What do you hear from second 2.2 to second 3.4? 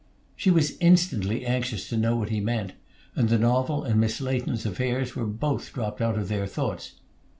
he meant, and the